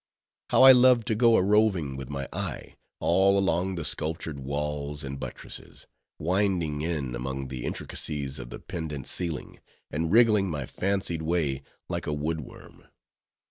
[0.49, 5.03] How I loved to go a roving with my eye, all along the sculptured walls
[5.03, 5.85] and buttresses;
[6.17, 9.59] winding in among the intricacies of the pendent ceiling,
[9.91, 12.85] and wriggling my fancied way like a wood worm.